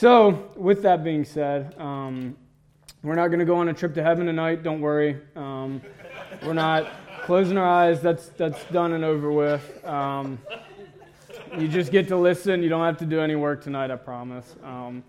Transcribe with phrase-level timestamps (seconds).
[0.00, 2.36] So, with that being said, um,
[3.02, 4.62] we're not going to go on a trip to heaven tonight.
[4.62, 5.20] Don't worry.
[5.34, 5.82] Um,
[6.44, 6.88] we're not
[7.24, 8.00] closing our eyes.
[8.00, 9.84] That's that's done and over with.
[9.84, 10.38] Um,
[11.58, 12.62] you just get to listen.
[12.62, 13.90] You don't have to do any work tonight.
[13.90, 14.54] I promise.
[14.62, 15.02] Um,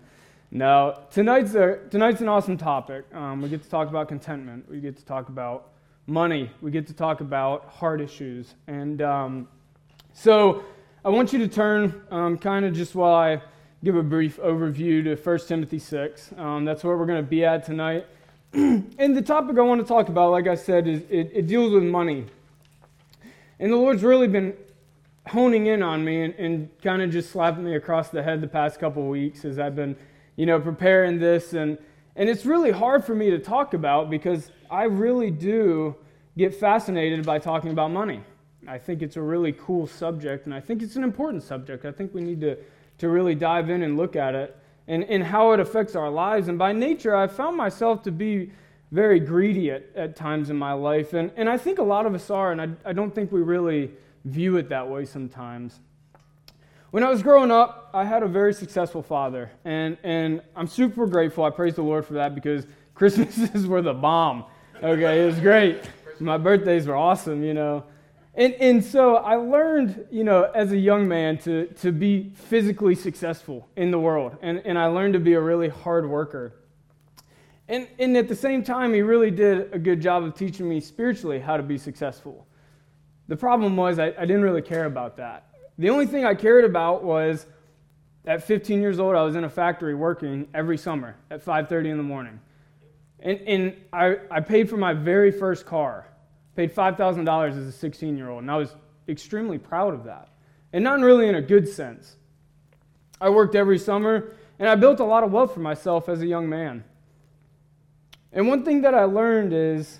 [0.50, 3.04] no, tonight's a, tonight's an awesome topic.
[3.14, 4.68] Um, we get to talk about contentment.
[4.68, 5.68] We get to talk about
[6.08, 6.50] money.
[6.60, 8.56] We get to talk about heart issues.
[8.66, 9.48] And um,
[10.14, 10.64] so,
[11.04, 12.02] I want you to turn,
[12.40, 13.40] kind of just while I
[13.82, 16.32] give a brief overview to 1 Timothy 6.
[16.36, 18.06] Um, that's where we're going to be at tonight.
[18.52, 21.72] and the topic I want to talk about, like I said, is it, it, deals
[21.72, 22.26] with money.
[23.58, 24.54] And the Lord's really been
[25.28, 28.48] honing in on me and, and kind of just slapping me across the head the
[28.48, 29.96] past couple weeks as I've been,
[30.36, 31.54] you know, preparing this.
[31.54, 31.78] And,
[32.16, 35.94] and it's really hard for me to talk about because I really do
[36.36, 38.20] get fascinated by talking about money.
[38.68, 41.86] I think it's a really cool subject, and I think it's an important subject.
[41.86, 42.58] I think we need to
[43.00, 46.48] to really dive in and look at it and, and how it affects our lives.
[46.48, 48.52] And by nature, I found myself to be
[48.92, 51.14] very greedy at, at times in my life.
[51.14, 53.40] And, and I think a lot of us are, and I, I don't think we
[53.40, 53.90] really
[54.24, 55.80] view it that way sometimes.
[56.90, 61.06] When I was growing up, I had a very successful father, and, and I'm super
[61.06, 61.44] grateful.
[61.44, 64.44] I praise the Lord for that because Christmases were the bomb.
[64.82, 65.84] Okay, it was great.
[66.18, 67.84] My birthdays were awesome, you know.
[68.34, 72.94] And, and so I learned, you know, as a young man to, to be physically
[72.94, 74.36] successful in the world.
[74.40, 76.54] And, and I learned to be a really hard worker.
[77.68, 80.80] And, and at the same time, he really did a good job of teaching me
[80.80, 82.46] spiritually how to be successful.
[83.28, 85.46] The problem was I, I didn't really care about that.
[85.78, 87.46] The only thing I cared about was
[88.26, 91.96] at 15 years old, I was in a factory working every summer at 5.30 in
[91.96, 92.40] the morning.
[93.20, 96.09] And, and I, I paid for my very first car
[96.56, 98.74] Paid $5,000 as a 16 year old, and I was
[99.08, 100.28] extremely proud of that.
[100.72, 102.16] And not really in a good sense.
[103.20, 106.26] I worked every summer, and I built a lot of wealth for myself as a
[106.26, 106.84] young man.
[108.32, 109.98] And one thing that I learned is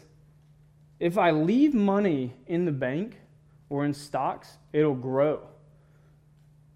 [1.00, 3.18] if I leave money in the bank
[3.68, 5.40] or in stocks, it'll grow.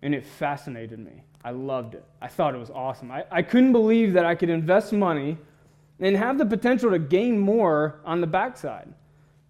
[0.03, 1.23] And it fascinated me.
[1.45, 2.05] I loved it.
[2.21, 3.11] I thought it was awesome.
[3.11, 5.37] I, I couldn't believe that I could invest money
[6.01, 8.93] and have the potential to gain more on the backside.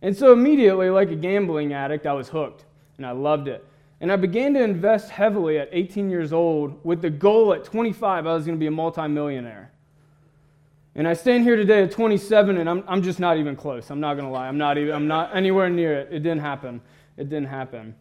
[0.04, 2.66] And so immediately, like a gambling addict, I was hooked
[2.98, 3.66] and I loved it.
[4.02, 8.26] And I began to invest heavily at 18 years old with the goal at 25
[8.26, 9.72] I was going to be a multimillionaire.
[10.94, 13.88] And I stand here today at 27 and I'm, I'm just not even close.
[13.88, 14.46] I'm not going to lie.
[14.46, 16.08] I'm not, even, I'm not anywhere near it.
[16.12, 16.82] It didn't happen.
[17.16, 17.94] It didn't happen.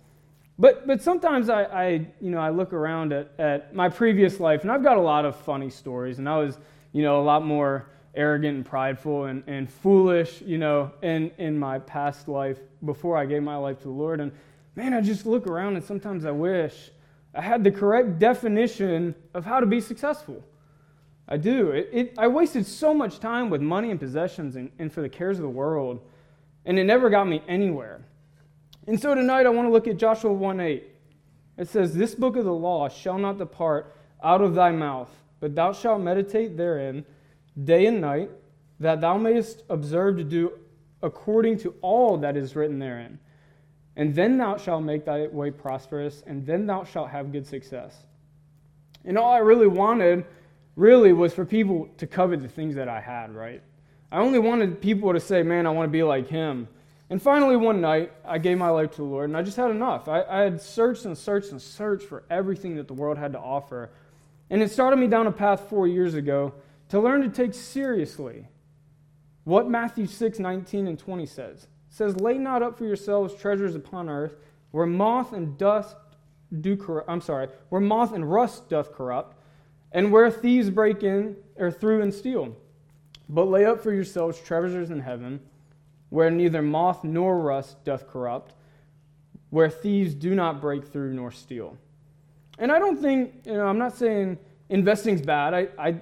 [0.59, 1.87] But, but sometimes I, I,
[2.19, 5.23] you know, I look around at, at my previous life and I've got a lot
[5.23, 6.59] of funny stories and I was
[6.91, 11.57] you know, a lot more arrogant and prideful and, and foolish, you know, in, in
[11.57, 14.19] my past life before I gave my life to the Lord.
[14.19, 14.31] And
[14.75, 16.91] man, I just look around and sometimes I wish
[17.33, 20.43] I had the correct definition of how to be successful.
[21.27, 21.71] I do.
[21.71, 25.09] It, it, I wasted so much time with money and possessions and, and for the
[25.09, 26.01] cares of the world,
[26.65, 28.05] and it never got me anywhere.
[28.85, 30.83] And so tonight I want to look at Joshua 1 8.
[31.57, 35.09] It says, This book of the law shall not depart out of thy mouth,
[35.39, 37.05] but thou shalt meditate therein
[37.61, 38.29] day and night,
[38.79, 40.53] that thou mayest observe to do
[41.01, 43.19] according to all that is written therein.
[43.95, 47.95] And then thou shalt make thy way prosperous, and then thou shalt have good success.
[49.05, 50.25] And all I really wanted,
[50.75, 53.61] really, was for people to covet the things that I had, right?
[54.11, 56.67] I only wanted people to say, man, I want to be like him.
[57.09, 59.69] And finally, one night, I gave my life to the Lord, and I just had
[59.69, 60.07] enough.
[60.07, 63.39] I, I had searched and searched and searched for everything that the world had to
[63.39, 63.91] offer.
[64.49, 66.53] And it started me down a path four years ago
[66.93, 68.47] to learn to take seriously
[69.45, 71.63] what Matthew 6 19 and 20 says.
[71.63, 74.35] It says, Lay not up for yourselves treasures upon earth,
[74.69, 75.95] where moth and dust
[76.61, 77.09] do corrupt.
[77.09, 79.35] I'm sorry, where moth and rust doth corrupt,
[79.91, 82.55] and where thieves break in or through and steal.
[83.27, 85.39] But lay up for yourselves treasures in heaven,
[86.09, 88.53] where neither moth nor rust doth corrupt,
[89.49, 91.75] where thieves do not break through nor steal.
[92.59, 94.37] And I don't think, you know, I'm not saying
[94.69, 95.55] investing's bad.
[95.55, 96.01] I, I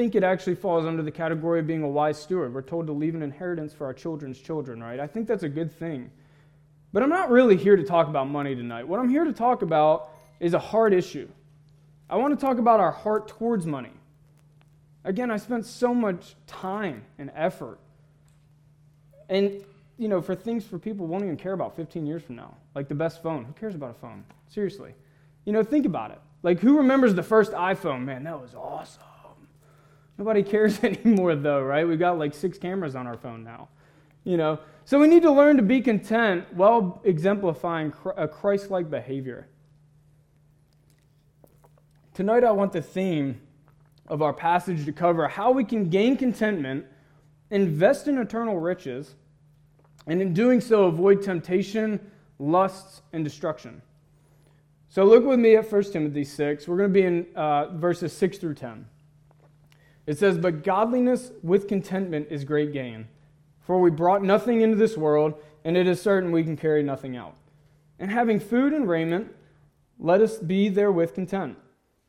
[0.00, 2.54] think it actually falls under the category of being a wise steward.
[2.54, 4.98] We're told to leave an inheritance for our children's children, right?
[4.98, 6.10] I think that's a good thing.
[6.90, 8.88] But I'm not really here to talk about money tonight.
[8.88, 10.08] What I'm here to talk about
[10.40, 11.28] is a hard issue.
[12.08, 13.92] I want to talk about our heart towards money.
[15.04, 17.78] Again, I spent so much time and effort.
[19.28, 19.62] And,
[19.98, 22.88] you know, for things for people won't even care about 15 years from now, like
[22.88, 23.44] the best phone.
[23.44, 24.24] Who cares about a phone?
[24.48, 24.94] Seriously.
[25.44, 26.20] You know, think about it.
[26.42, 28.06] Like, who remembers the first iPhone?
[28.06, 29.02] Man, that was awesome.
[30.20, 31.88] Nobody cares anymore, though, right?
[31.88, 33.68] We've got like six cameras on our phone now.
[34.22, 38.90] You know, so we need to learn to be content while exemplifying a Christ like
[38.90, 39.48] behavior.
[42.12, 43.40] Tonight, I want the theme
[44.08, 46.84] of our passage to cover how we can gain contentment,
[47.50, 49.14] invest in eternal riches,
[50.06, 51.98] and in doing so, avoid temptation,
[52.38, 53.80] lusts, and destruction.
[54.90, 56.68] So look with me at 1 Timothy 6.
[56.68, 58.84] We're going to be in uh, verses 6 through 10.
[60.10, 63.06] It says, But godliness with contentment is great gain.
[63.60, 65.34] For we brought nothing into this world,
[65.64, 67.36] and it is certain we can carry nothing out.
[68.00, 69.32] And having food and raiment,
[70.00, 71.58] let us be therewith content.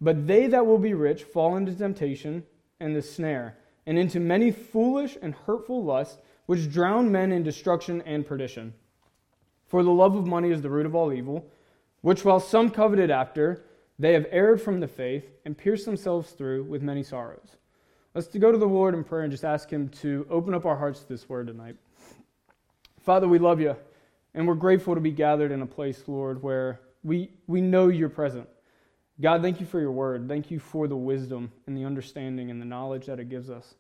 [0.01, 2.43] But they that will be rich fall into temptation
[2.79, 8.01] and the snare, and into many foolish and hurtful lusts, which drown men in destruction
[8.07, 8.73] and perdition.
[9.67, 11.45] For the love of money is the root of all evil,
[12.01, 13.63] which while some coveted after,
[13.99, 17.57] they have erred from the faith and pierced themselves through with many sorrows.
[18.13, 20.75] Let's go to the Lord in prayer and just ask Him to open up our
[20.75, 21.77] hearts to this word tonight.
[22.99, 23.73] Father, we love you,
[24.33, 28.09] and we're grateful to be gathered in a place, Lord, where we, we know you're
[28.09, 28.49] present.
[29.21, 30.27] God, thank you for your word.
[30.27, 33.75] Thank you for the wisdom and the understanding and the knowledge that it gives us.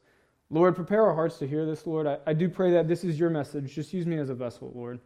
[0.49, 2.07] Lord, prepare our hearts to hear this, Lord.
[2.07, 3.75] I, I do pray that this is your message.
[3.75, 5.01] Just use me as a vessel, Lord.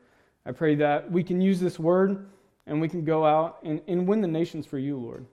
[0.45, 2.27] I pray that we can use this word
[2.67, 5.25] and we can go out and, and win the nations for you, Lord.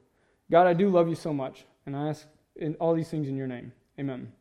[0.50, 2.26] God, I do love you so much, and I ask
[2.78, 3.72] all these things in your name.
[3.98, 4.32] Amen.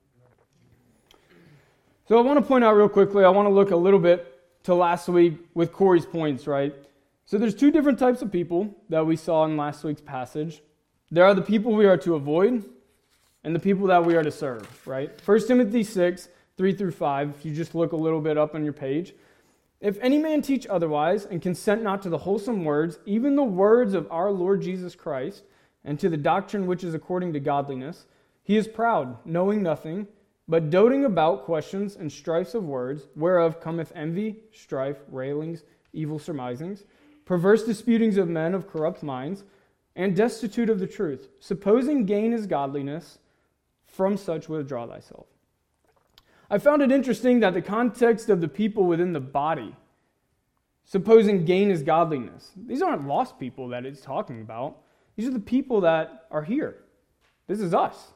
[2.07, 4.39] So I want to point out real quickly, I want to look a little bit
[4.63, 6.73] to last week with Corey's points, right?
[7.25, 10.61] So there's two different types of people that we saw in last week's passage.
[11.09, 12.65] There are the people we are to avoid
[13.43, 15.09] and the people that we are to serve, right?
[15.25, 18.63] 1 Timothy 6, 3 through 5, if you just look a little bit up on
[18.63, 19.13] your page.
[19.79, 23.93] If any man teach otherwise and consent not to the wholesome words, even the words
[23.93, 25.43] of our Lord Jesus Christ,
[25.83, 28.05] and to the doctrine which is according to godliness,
[28.43, 30.07] he is proud, knowing nothing,
[30.47, 36.83] but doting about questions and strifes of words, whereof cometh envy, strife, railings, evil surmisings,
[37.25, 39.43] perverse disputings of men of corrupt minds,
[39.95, 43.19] and destitute of the truth, supposing gain is godliness,
[43.85, 45.27] from such withdraw thyself.
[46.49, 49.75] I found it interesting that the context of the people within the body,
[50.83, 54.77] supposing gain is godliness, these aren't lost people that it's talking about.
[55.15, 56.77] These are the people that are here.
[57.47, 58.11] This is us.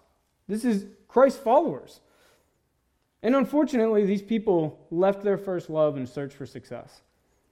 [0.47, 2.01] This is Christ's followers.
[3.23, 7.01] And unfortunately, these people left their first love in search for success.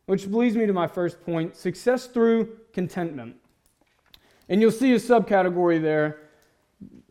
[0.05, 3.37] Which leads me to my first point success through contentment.
[4.49, 6.19] And you'll see a subcategory there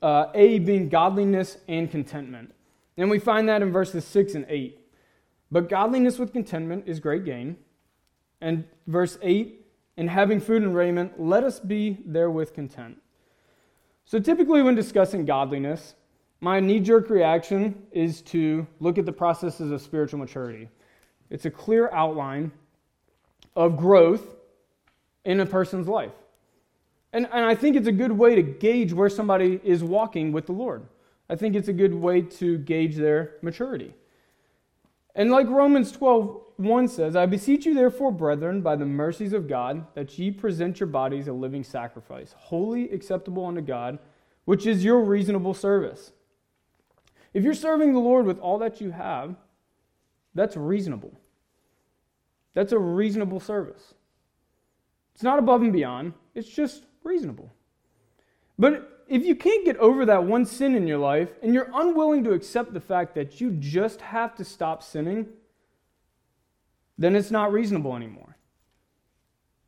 [0.02, 2.55] uh, A being godliness and contentment.
[2.96, 4.79] And we find that in verses 6 and 8.
[5.50, 7.56] But godliness with contentment is great gain.
[8.40, 9.64] And verse 8,
[9.96, 13.00] in having food and raiment, let us be therewith content.
[14.04, 15.94] So, typically, when discussing godliness,
[16.40, 20.69] my knee jerk reaction is to look at the processes of spiritual maturity.
[21.31, 22.50] It's a clear outline
[23.54, 24.37] of growth
[25.25, 26.12] in a person's life.
[27.12, 30.46] And, and I think it's a good way to gauge where somebody is walking with
[30.46, 30.82] the Lord.
[31.28, 33.94] I think it's a good way to gauge their maturity.
[35.14, 39.49] And like Romans 12, 1 says, I beseech you, therefore, brethren, by the mercies of
[39.49, 43.99] God, that ye present your bodies a living sacrifice, holy, acceptable unto God,
[44.44, 46.12] which is your reasonable service.
[47.35, 49.37] If you're serving the Lord with all that you have,
[50.35, 51.12] that's reasonable.
[52.55, 53.94] That's a reasonable service.
[55.15, 57.53] It's not above and beyond, it's just reasonable.
[58.58, 62.25] But if you can't get over that one sin in your life and you're unwilling
[62.25, 65.29] to accept the fact that you just have to stop sinning,
[66.96, 68.39] then it's not reasonable anymore,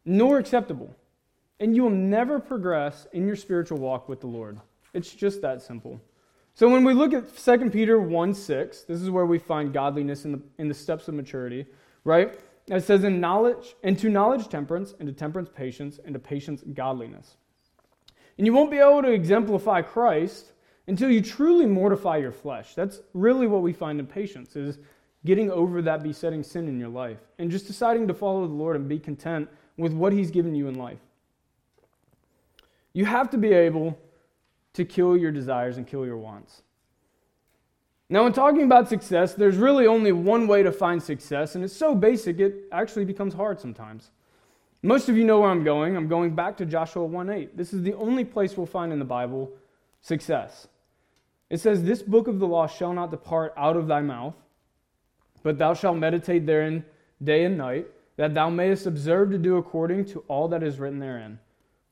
[0.07, 0.97] nor acceptable.
[1.61, 4.59] And you will never progress in your spiritual walk with the Lord.
[4.95, 6.01] It's just that simple.
[6.55, 10.25] So when we look at 2 Peter 1 6, this is where we find godliness
[10.25, 11.67] in the, in the steps of maturity,
[12.05, 12.41] right?
[12.69, 16.63] It says, in knowledge, and to knowledge temperance, and to temperance patience, and to patience
[16.73, 17.37] godliness.
[18.37, 20.53] And you won't be able to exemplify Christ
[20.87, 22.75] until you truly mortify your flesh.
[22.75, 24.79] That's really what we find in patience is
[25.25, 28.77] getting over that besetting sin in your life and just deciding to follow the Lord
[28.77, 30.99] and be content with what he's given you in life.
[32.93, 33.99] You have to be able
[34.75, 36.63] to kill your desires and kill your wants.
[38.11, 41.75] Now, in talking about success, there's really only one way to find success, and it's
[41.75, 44.11] so basic it actually becomes hard sometimes.
[44.85, 45.97] Most of you know where I'm going.
[45.97, 47.57] I'm going back to Joshua 1:8.
[47.57, 49.51] This is the only place we'll find in the Bible
[50.03, 50.69] success.
[51.49, 54.35] It says, This book of the law shall not depart out of thy mouth,
[55.43, 56.85] but thou shalt meditate therein
[57.23, 57.87] day and night,
[58.17, 61.39] that thou mayest observe to do according to all that is written therein.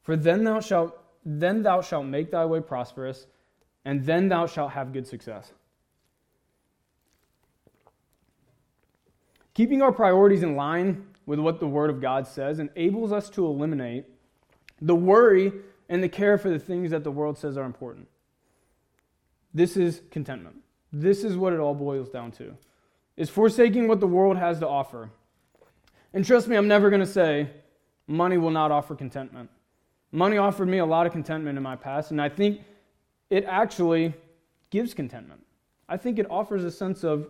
[0.03, 3.27] For then thou shalt then thou shalt make thy way prosperous,
[3.87, 5.55] and then thou shalt have good success.
[9.55, 13.47] Keeping our priorities in line with what the Word of God says enables us to
[13.47, 14.07] eliminate
[14.81, 15.53] the worry
[15.89, 18.09] and the care for the things that the world says are important.
[19.55, 20.57] This is contentment.
[20.93, 22.57] This is what it all boils down to.
[23.17, 25.11] Is forsaking what the world has to offer.
[26.15, 27.51] And trust me, I'm never going to say
[28.07, 29.51] money will not offer contentment.
[30.11, 32.61] Money offered me a lot of contentment in my past, and I think
[33.31, 34.13] it actually
[34.71, 35.41] gives contentment.
[35.89, 37.29] I think it offers a sense of,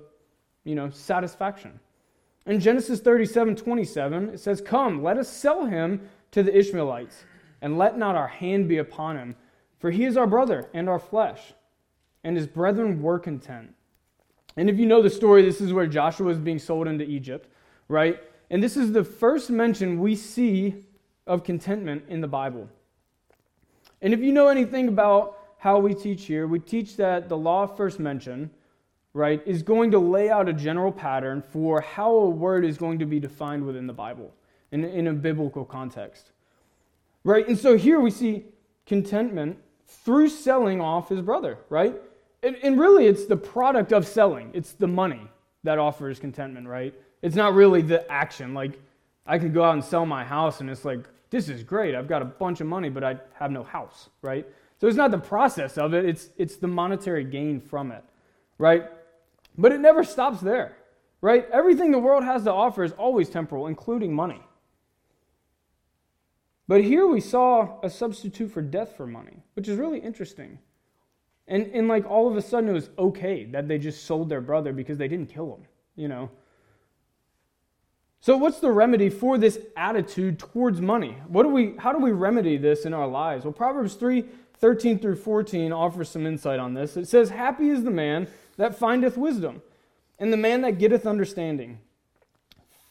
[0.64, 1.78] you know, satisfaction.
[2.46, 7.24] In Genesis 37 27, it says, Come, let us sell him to the Ishmaelites,
[7.60, 9.36] and let not our hand be upon him,
[9.78, 11.54] for he is our brother and our flesh.
[12.24, 13.74] And his brethren were content.
[14.56, 17.48] And if you know the story, this is where Joshua is being sold into Egypt,
[17.88, 18.20] right?
[18.50, 20.84] And this is the first mention we see
[21.26, 22.68] of contentment in the Bible.
[24.02, 27.62] And if you know anything about how we teach here, we teach that the law
[27.62, 28.50] of first mentioned,
[29.14, 32.98] right, is going to lay out a general pattern for how a word is going
[32.98, 34.32] to be defined within the Bible
[34.70, 36.30] in, in a biblical context.
[37.24, 37.46] Right?
[37.46, 38.44] And so here we see
[38.86, 41.94] contentment through selling off his brother, right?
[42.42, 45.28] And, and really, it's the product of selling, it's the money
[45.62, 46.94] that offers contentment, right?
[47.20, 48.52] It's not really the action.
[48.52, 48.80] Like,
[49.26, 51.94] I could go out and sell my house, and it's like, this is great.
[51.94, 54.44] I've got a bunch of money, but I have no house, right?
[54.80, 58.02] So it's not the process of it, it's, it's the monetary gain from it,
[58.58, 58.90] right?
[59.56, 60.76] But it never stops there,
[61.20, 61.46] right?
[61.52, 64.40] Everything the world has to offer is always temporal, including money.
[66.68, 70.58] But here we saw a substitute for death for money, which is really interesting.
[71.48, 74.40] And, and like all of a sudden it was okay that they just sold their
[74.40, 75.66] brother because they didn't kill him,
[75.96, 76.30] you know?
[78.20, 81.18] So what's the remedy for this attitude towards money?
[81.26, 83.44] What do we, how do we remedy this in our lives?
[83.44, 84.24] Well, Proverbs 3
[84.58, 86.96] 13 through 14 offers some insight on this.
[86.96, 89.62] It says, Happy is the man that findeth wisdom,
[90.18, 91.78] and the man that getteth understanding.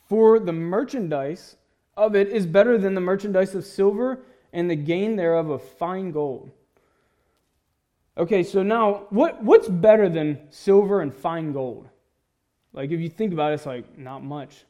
[0.07, 1.55] For the merchandise
[1.95, 6.11] of it is better than the merchandise of silver, and the gain thereof of fine
[6.11, 6.51] gold.
[8.17, 11.87] Okay, so now what, what's better than silver and fine gold?
[12.73, 14.65] Like, if you think about it, it's like not much,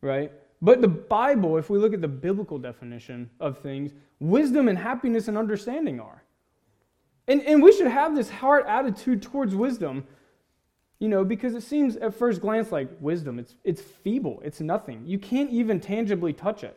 [0.00, 0.32] right?
[0.60, 5.28] But the Bible, if we look at the biblical definition of things, wisdom and happiness
[5.28, 6.23] and understanding are.
[7.26, 10.06] And, and we should have this heart attitude towards wisdom,
[10.98, 15.02] you know, because it seems at first glance like wisdom, it's, it's feeble, it's nothing.
[15.06, 16.76] You can't even tangibly touch it.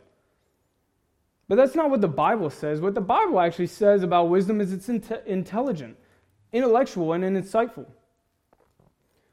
[1.48, 2.80] But that's not what the Bible says.
[2.80, 5.96] What the Bible actually says about wisdom is it's intelligent,
[6.52, 7.86] intellectual, and insightful.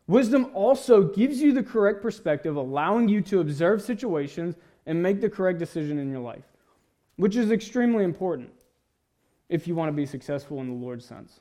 [0.07, 4.55] Wisdom also gives you the correct perspective, allowing you to observe situations
[4.85, 6.43] and make the correct decision in your life,
[7.15, 8.51] which is extremely important
[9.49, 11.39] if you want to be successful in the Lord's sense.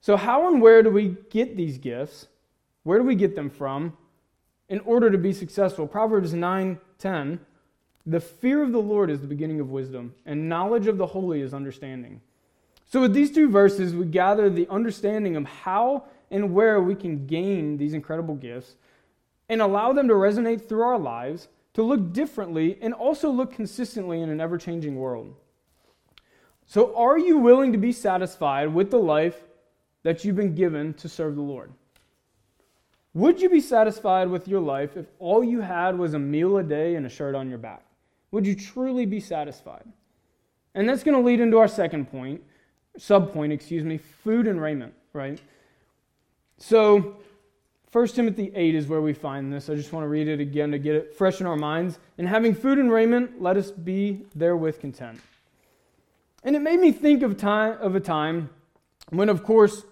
[0.00, 2.26] So, how and where do we get these gifts?
[2.82, 3.96] Where do we get them from
[4.68, 5.86] in order to be successful?
[5.86, 7.40] Proverbs 9 10.
[8.06, 11.40] The fear of the Lord is the beginning of wisdom, and knowledge of the holy
[11.40, 12.20] is understanding.
[12.86, 17.26] So, with these two verses, we gather the understanding of how and where we can
[17.26, 18.76] gain these incredible gifts
[19.48, 24.20] and allow them to resonate through our lives, to look differently, and also look consistently
[24.20, 25.34] in an ever changing world.
[26.66, 29.42] So, are you willing to be satisfied with the life
[30.02, 31.72] that you've been given to serve the Lord?
[33.14, 36.62] Would you be satisfied with your life if all you had was a meal a
[36.62, 37.84] day and a shirt on your back?
[38.32, 39.84] Would you truly be satisfied?
[40.74, 42.42] And that's going to lead into our second point,
[42.98, 45.40] sub point, excuse me, food and raiment, right?
[46.58, 47.16] So,
[47.92, 49.70] 1 Timothy 8 is where we find this.
[49.70, 52.00] I just want to read it again to get it fresh in our minds.
[52.18, 55.20] And having food and raiment, let us be therewith content.
[56.44, 58.50] And it made me think of, time, of a time
[59.08, 59.84] when, of course,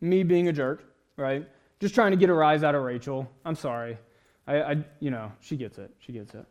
[0.00, 0.84] me being a jerk,
[1.16, 1.46] right?
[1.80, 3.28] Just trying to get a rise out of Rachel.
[3.44, 3.98] I'm sorry.
[4.46, 5.90] I, I you know, she gets it.
[5.98, 6.46] She gets it.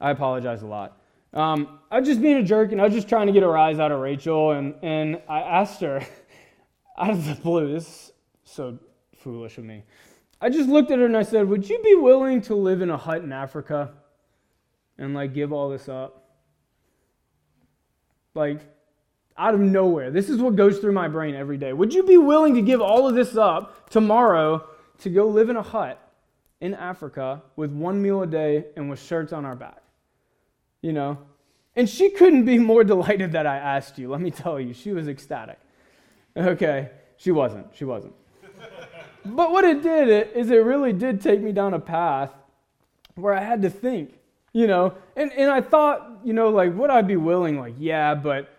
[0.00, 1.00] I apologize a lot.
[1.32, 3.48] Um, I was just being a jerk, and I was just trying to get a
[3.48, 6.04] rise out of Rachel, and, and I asked her
[6.98, 7.72] out of the blue.
[7.72, 8.12] This is
[8.44, 8.78] so
[9.16, 9.84] foolish of me.
[10.40, 12.90] I just looked at her and I said, Would you be willing to live in
[12.90, 13.92] a hut in Africa
[14.98, 16.24] and like give all this up?
[18.34, 18.60] Like,
[19.40, 20.10] out of nowhere.
[20.10, 21.72] This is what goes through my brain every day.
[21.72, 24.68] Would you be willing to give all of this up tomorrow
[24.98, 25.98] to go live in a hut
[26.60, 29.82] in Africa with one meal a day and with shirts on our back?
[30.82, 31.18] You know?
[31.74, 34.10] And she couldn't be more delighted that I asked you.
[34.10, 35.58] Let me tell you, she was ecstatic.
[36.36, 37.66] Okay, she wasn't.
[37.74, 38.14] She wasn't
[39.24, 42.30] but what it did is it really did take me down a path
[43.14, 44.18] where I had to think,
[44.52, 47.58] you know, and, and I thought, you know, like, would I be willing?
[47.58, 48.50] Like, yeah, but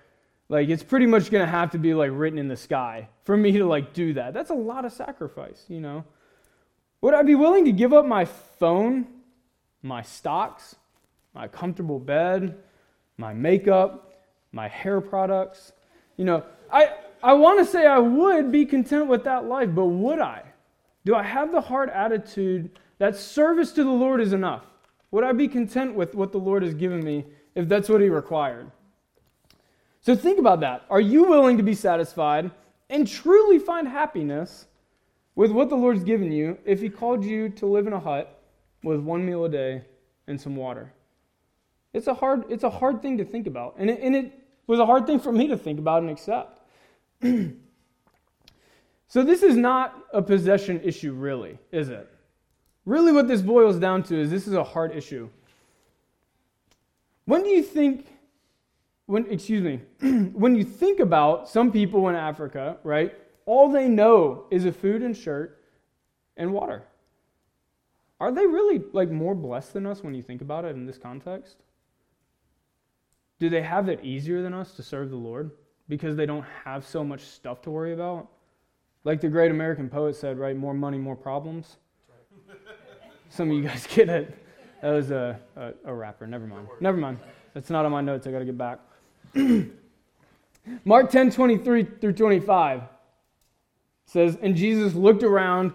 [0.52, 3.38] like, it's pretty much going to have to be like written in the sky for
[3.38, 4.34] me to like do that.
[4.34, 6.04] That's a lot of sacrifice, you know.
[7.00, 9.08] Would I be willing to give up my phone,
[9.82, 10.76] my stocks,
[11.34, 12.58] my comfortable bed,
[13.16, 14.12] my makeup,
[14.52, 15.72] my hair products?
[16.18, 19.86] You know, I I want to say I would be content with that life, but
[19.86, 20.44] would I?
[21.06, 24.66] Do I have the heart attitude that service to the Lord is enough?
[25.12, 27.24] Would I be content with what the Lord has given me
[27.56, 28.70] if that's what He required?
[30.02, 30.84] So think about that.
[30.90, 32.52] Are you willing to be satisfied
[32.90, 34.66] and truly find happiness
[35.36, 38.42] with what the Lord's given you if He called you to live in a hut
[38.84, 39.84] with one meal a day
[40.28, 40.92] and some water?
[41.94, 43.76] It's a hard, it's a hard thing to think about.
[43.78, 44.34] And it, and it
[44.68, 46.62] was a hard thing for me to think about and accept.
[49.08, 52.10] so, this is not a possession issue, really, is it?
[52.86, 55.30] Really, what this boils down to is this is a heart issue.
[57.26, 58.08] When do you think,
[59.12, 59.82] when, excuse me,
[60.32, 63.14] when you think about some people in Africa, right,
[63.46, 65.62] all they know is a food and shirt
[66.38, 66.84] and water.
[68.22, 70.98] Are they really like more blessed than us when you think about it in this
[70.98, 71.58] context?
[73.38, 75.52] Do they have it easier than us to serve the Lord
[75.90, 78.30] because they don't have so much stuff to worry about?
[79.04, 80.56] Like the great American poet said, right?
[80.56, 81.76] More money, more problems.
[83.30, 84.38] Some of you guys get it.
[84.82, 86.28] That was a, a, a rapper.
[86.28, 86.70] Never mind.
[86.80, 87.20] Never mind.
[87.54, 88.26] That's not on my notes.
[88.26, 88.80] I got to get back.
[90.86, 92.84] Mark 10 23 through 25
[94.06, 95.74] says, And Jesus looked around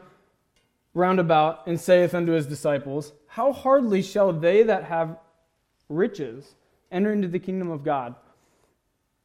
[0.94, 5.18] round about and saith unto his disciples, How hardly shall they that have
[5.88, 6.54] riches
[6.90, 8.14] enter into the kingdom of God.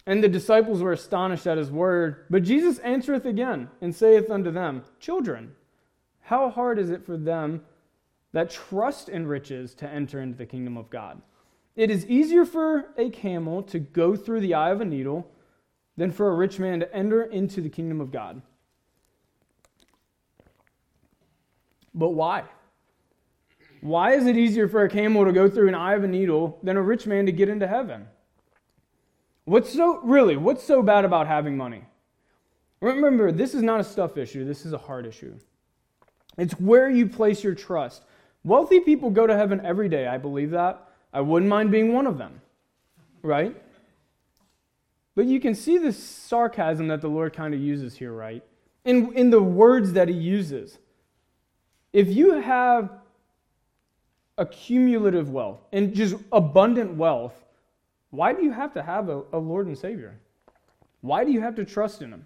[0.06, 2.26] And the disciples were astonished at his word.
[2.30, 5.54] But Jesus answereth again and saith unto them, Children,
[6.22, 7.62] how hard is it for them
[8.34, 11.22] that trust in riches to enter into the kingdom of God?
[11.76, 15.32] It is easier for a camel to go through the eye of a needle
[15.98, 18.42] than for a rich man to enter into the kingdom of God.
[21.94, 22.44] But why?
[23.82, 26.60] Why is it easier for a camel to go through an eye of a needle
[26.64, 28.08] than a rich man to get into heaven?
[29.46, 31.84] What's so, really, what's so bad about having money?
[32.80, 35.36] Remember, this is not a stuff issue, this is a heart issue.
[36.38, 38.04] It's where you place your trust.
[38.44, 40.08] Wealthy people go to heaven every day.
[40.08, 40.91] I believe that.
[41.14, 42.42] I wouldn't mind being one of them,
[43.22, 43.56] right?
[45.16, 48.44] But you can see the sarcasm that the Lord kind of uses here, right?
[48.86, 50.80] In, in the words that he uses.
[51.94, 52.90] If you have
[54.38, 57.34] accumulative wealth and just abundant wealth,
[58.10, 60.18] why do you have to have a, a, Lord and Savior?
[61.02, 62.26] Why do you have to trust in Him?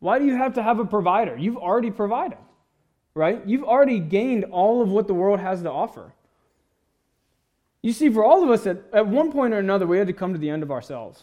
[0.00, 1.36] Why do you have to have a provider?
[1.36, 2.38] You've already provided,
[3.14, 3.40] right?
[3.46, 6.12] You've already gained all of what the world has to offer.
[7.86, 10.12] You see, for all of us, at, at one point or another, we had to
[10.12, 11.22] come to the end of ourselves.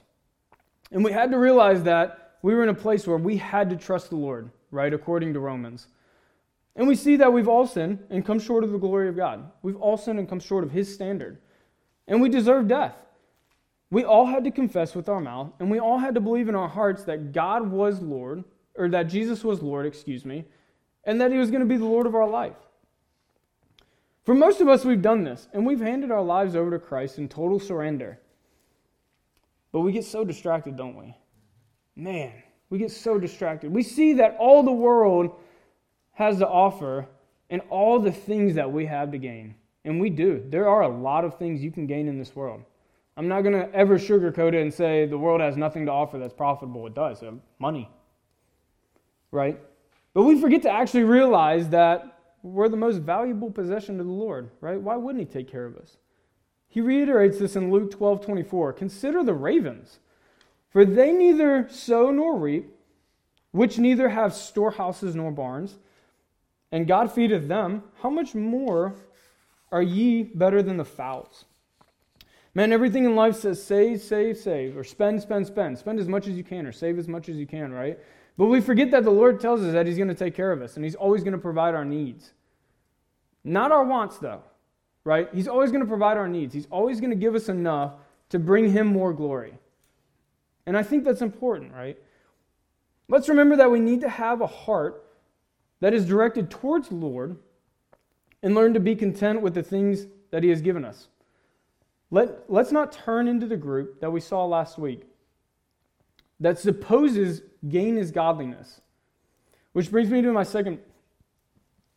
[0.93, 3.75] And we had to realize that we were in a place where we had to
[3.75, 5.87] trust the Lord, right, according to Romans.
[6.77, 9.51] And we see that we've all sinned and come short of the glory of God.
[9.61, 11.37] We've all sinned and come short of His standard.
[12.07, 12.95] And we deserve death.
[13.91, 16.55] We all had to confess with our mouth, and we all had to believe in
[16.55, 18.45] our hearts that God was Lord,
[18.75, 20.45] or that Jesus was Lord, excuse me,
[21.03, 22.55] and that He was going to be the Lord of our life.
[24.23, 27.17] For most of us, we've done this, and we've handed our lives over to Christ
[27.17, 28.19] in total surrender.
[29.71, 31.15] But we get so distracted, don't we?
[31.95, 32.31] Man,
[32.69, 33.73] we get so distracted.
[33.73, 35.35] We see that all the world
[36.13, 37.07] has to offer
[37.49, 39.55] and all the things that we have to gain.
[39.83, 40.43] And we do.
[40.47, 42.61] There are a lot of things you can gain in this world.
[43.17, 46.17] I'm not going to ever sugarcoat it and say the world has nothing to offer
[46.17, 46.87] that's profitable.
[46.87, 47.21] It does.
[47.21, 47.89] Uh, money.
[49.31, 49.59] Right?
[50.13, 52.12] But we forget to actually realize that
[52.43, 54.79] we're the most valuable possession to the Lord, right?
[54.79, 55.97] Why wouldn't He take care of us?
[56.67, 58.73] He reiterates this in Luke 12 24.
[58.73, 59.99] Consider the ravens,
[60.69, 62.69] for they neither sow nor reap,
[63.51, 65.77] which neither have storehouses nor barns
[66.73, 68.95] and God feedeth them, how much more
[69.71, 71.45] are ye better than the fowls?
[72.55, 75.77] Man, everything in life says save, save, save, or spend, spend, spend.
[75.77, 77.97] Spend as much as you can, or save as much as you can, right?
[78.37, 80.61] But we forget that the Lord tells us that He's going to take care of
[80.61, 82.33] us, and He's always going to provide our needs.
[83.43, 84.43] Not our wants, though,
[85.03, 85.29] right?
[85.33, 86.53] He's always going to provide our needs.
[86.53, 87.93] He's always going to give us enough
[88.29, 89.57] to bring Him more glory.
[90.65, 91.97] And I think that's important, right?
[93.09, 95.03] Let's remember that we need to have a heart
[95.81, 97.35] that is directed towards the Lord
[98.41, 101.07] and learn to be content with the things that He has given us.
[102.13, 105.01] Let, let's not turn into the group that we saw last week
[106.39, 108.81] that supposes gain is godliness.
[109.71, 110.77] Which brings me to my second,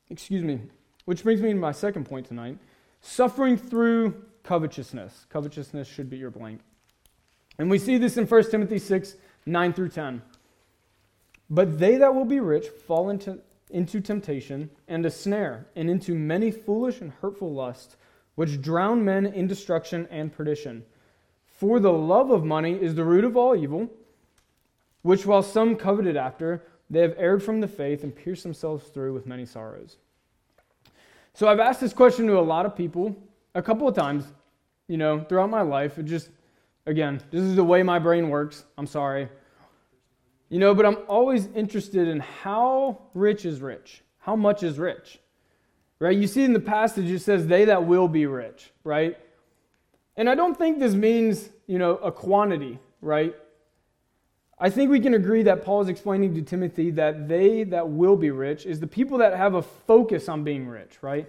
[0.08, 0.62] excuse me,
[1.04, 2.56] which brings me to my second point tonight
[3.02, 5.26] suffering through covetousness.
[5.28, 6.62] Covetousness should be your blank.
[7.58, 10.22] And we see this in 1 Timothy 6 9 through 10.
[11.50, 16.14] But they that will be rich fall into into temptation and a snare, and into
[16.14, 17.96] many foolish and hurtful lusts,
[18.36, 20.84] which drown men in destruction and perdition.
[21.46, 23.90] For the love of money is the root of all evil,
[25.02, 29.12] which while some coveted after, they have erred from the faith and pierced themselves through
[29.14, 29.96] with many sorrows.
[31.34, 33.16] So I've asked this question to a lot of people
[33.54, 34.24] a couple of times,
[34.86, 35.98] you know, throughout my life.
[35.98, 36.30] It just,
[36.86, 38.64] again, this is the way my brain works.
[38.78, 39.28] I'm sorry.
[40.48, 44.02] You know, but I'm always interested in how rich is rich?
[44.18, 45.18] How much is rich?
[45.98, 46.16] Right?
[46.16, 49.18] You see in the passage it says, they that will be rich, right?
[50.16, 53.34] And I don't think this means, you know, a quantity, right?
[54.58, 58.16] I think we can agree that Paul is explaining to Timothy that they that will
[58.16, 61.28] be rich is the people that have a focus on being rich, right?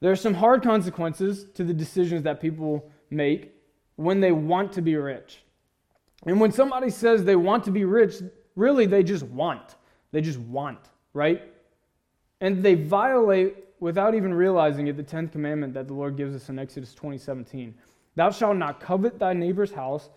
[0.00, 3.54] There are some hard consequences to the decisions that people make
[3.96, 5.42] when they want to be rich.
[6.26, 8.14] And when somebody says they want to be rich,
[8.56, 9.76] really they just want.
[10.10, 10.80] They just want,
[11.12, 11.42] right?
[12.40, 16.48] And they violate, without even realizing it, the 10th commandment that the Lord gives us
[16.48, 17.74] in Exodus 20:17.
[18.14, 20.10] Thou shalt not covet thy neighbor's house,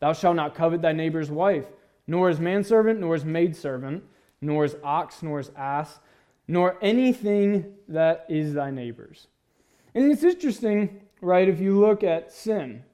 [0.00, 1.66] Thou shalt not covet thy neighbor's wife,
[2.06, 4.04] nor his manservant, nor his maidservant,
[4.40, 5.98] nor his ox, nor his ass,
[6.46, 9.26] nor anything that is thy neighbor's.
[9.94, 12.84] And it's interesting, right, if you look at sin,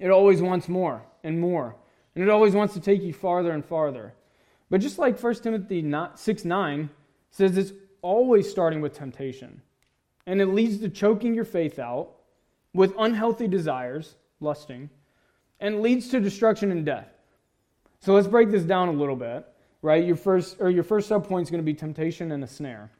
[0.00, 1.76] it always wants more and more.
[2.14, 4.14] And it always wants to take you farther and farther.
[4.70, 6.90] But just like 1 Timothy 6 9
[7.30, 9.60] says, it's always starting with temptation.
[10.26, 12.10] And it leads to choking your faith out
[12.74, 14.90] with unhealthy desires, lusting,
[15.60, 17.08] and leads to destruction and death.
[18.00, 19.46] So let's break this down a little bit,
[19.82, 20.04] right?
[20.04, 22.90] Your first or your first sub point is going to be temptation and a snare.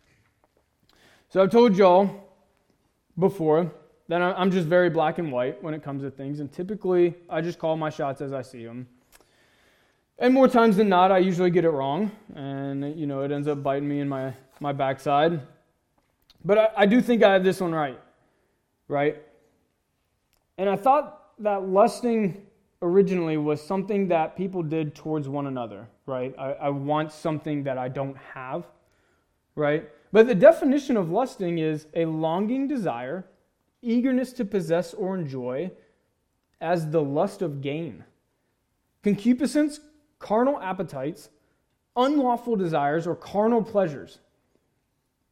[1.29, 2.11] So I've told y'all
[3.19, 3.71] before
[4.09, 7.43] that I'm just very black and white when it comes to things, and typically I
[7.43, 8.89] just call my shots as I see them.
[10.19, 13.47] And more times than not, I usually get it wrong, and you know it ends
[13.47, 15.41] up biting me in my my backside.
[16.45, 18.01] But I, I do think I have this one right,
[18.89, 19.23] right?
[20.57, 22.47] And I thought that lusting
[22.83, 26.35] originally was something that people did towards one another, right?
[26.39, 28.67] I, I, want something that I don't have,
[29.57, 29.89] right?
[30.13, 33.27] But the definition of lusting is a longing desire,
[33.83, 35.71] eagerness to possess or enjoy,
[36.61, 38.05] as the lust of gain.
[39.03, 39.81] Concupiscence,
[40.19, 41.31] carnal appetites,
[41.97, 44.21] unlawful desires or carnal pleasures,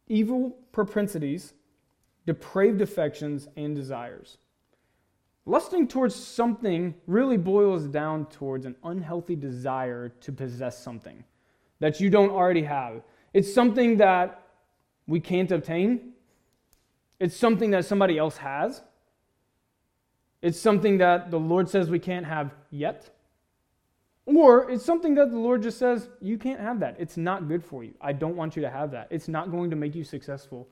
[0.09, 1.55] evil propensities,
[2.27, 4.39] depraved affections, and desires.
[5.45, 11.23] Lusting towards something really boils down towards an unhealthy desire to possess something
[11.79, 13.03] that you don't already have.
[13.33, 14.43] It's something that
[15.07, 16.13] we can't obtain,
[17.21, 18.83] it's something that somebody else has,
[20.43, 23.11] it's something that the Lord says we can't have yet.
[24.27, 26.97] Or it's something that the Lord just says, you can't have that.
[26.99, 27.95] It's not good for you.
[28.01, 29.07] I don't want you to have that.
[29.11, 30.69] It's not going to make you successful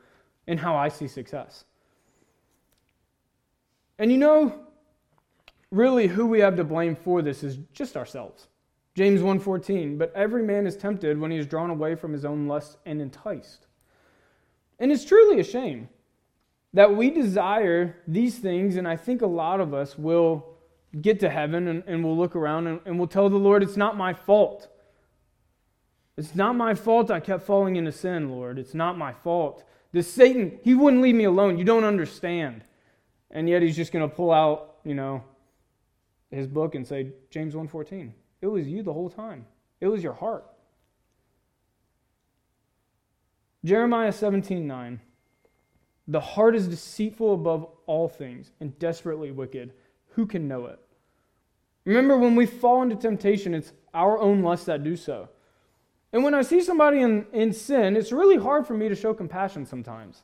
[0.49, 1.65] in how I see success.
[3.99, 4.67] And you know,
[5.71, 8.49] really who we have to blame for this is just ourselves.
[8.97, 12.47] James 1:14, but every man is tempted when he is drawn away from his own
[12.47, 13.67] lust and enticed.
[14.79, 15.89] And it's truly a shame
[16.73, 20.54] that we desire these things, and I think a lot of us will
[21.01, 23.77] get to heaven and, and we'll look around and, and we'll tell the Lord, it's
[23.77, 24.69] not my fault.
[26.17, 28.59] It's not my fault I kept falling into sin, Lord.
[28.59, 29.65] It's not my fault.
[29.93, 31.59] This Satan, he wouldn't leave me alone.
[31.59, 32.65] You don't understand.
[33.31, 35.25] And yet he's just going to pull out, you know,
[36.31, 39.47] his book and say, James 1.14, it was you the whole time.
[39.81, 40.45] It was your heart.
[43.65, 44.99] Jeremiah 17.9,
[46.07, 49.73] the heart is deceitful above all things and desperately wicked.
[50.11, 50.79] Who can know it?
[51.85, 55.29] Remember, when we fall into temptation, it's our own lusts that do so.
[56.13, 59.13] And when I see somebody in, in sin, it's really hard for me to show
[59.13, 60.23] compassion sometimes.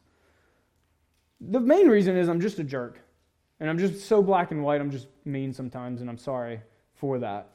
[1.40, 3.00] The main reason is I'm just a jerk.
[3.60, 6.60] And I'm just so black and white, I'm just mean sometimes, and I'm sorry
[6.94, 7.48] for that.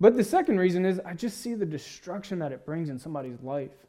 [0.00, 3.42] But the second reason is I just see the destruction that it brings in somebody's
[3.42, 3.86] life.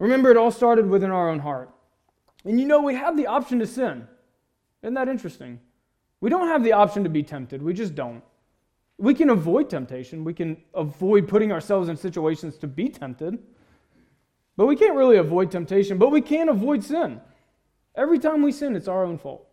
[0.00, 1.70] Remember, it all started within our own heart.
[2.44, 4.06] And you know, we have the option to sin.
[4.82, 5.60] Isn't that interesting?
[6.20, 8.22] We don't have the option to be tempted, we just don't.
[8.98, 13.38] We can avoid temptation, we can avoid putting ourselves in situations to be tempted.
[14.56, 17.20] But we can't really avoid temptation, but we can avoid sin.
[17.94, 19.46] Every time we sin, it's our own fault.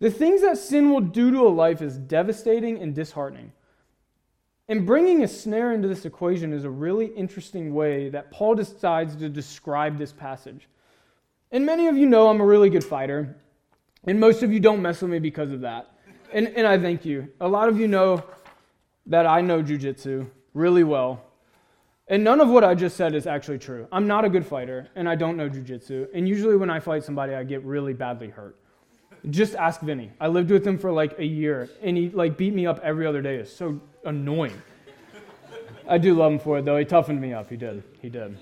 [0.00, 3.52] The things that sin will do to a life is devastating and disheartening.
[4.68, 9.16] And bringing a snare into this equation is a really interesting way that Paul decides
[9.16, 10.68] to describe this passage.
[11.50, 13.36] And many of you know I'm a really good fighter,
[14.08, 15.92] and most of you don't mess with me because of that.
[16.32, 17.28] And, and I thank you.
[17.42, 18.24] A lot of you know
[19.06, 21.22] that I know jujitsu really well.
[22.08, 23.86] And none of what I just said is actually true.
[23.92, 26.08] I'm not a good fighter, and I don't know jujitsu.
[26.14, 28.56] And usually, when I fight somebody, I get really badly hurt.
[29.28, 30.10] Just ask Vinny.
[30.18, 33.06] I lived with him for like a year, and he like beat me up every
[33.06, 33.36] other day.
[33.36, 34.62] It's so annoying.
[35.86, 36.78] I do love him for it though.
[36.78, 37.50] He toughened me up.
[37.50, 37.82] He did.
[38.00, 38.38] He did.